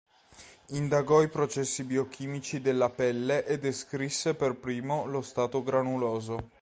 [0.69, 6.49] Indagò i processi biochimici della pelle e descrisse per primo lo strato granuloso.